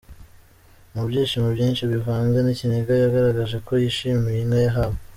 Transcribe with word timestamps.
Mu 0.93 1.03
byishimo 1.09 1.47
byinshi 1.55 1.83
bivanze 1.91 2.37
n’ikiniga 2.41 2.93
yagaragaje 3.03 3.57
ko 3.67 3.71
yishimiye 3.81 4.39
inka 4.43 4.59
yahawe. 4.65 4.97